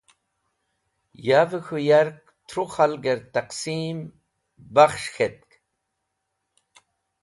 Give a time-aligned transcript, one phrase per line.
[1.27, 3.97] Yavẽ k̃hũ yark tru k̃halgẽr taqsim/
[4.73, 5.49] bakhs̃h k̃hetk.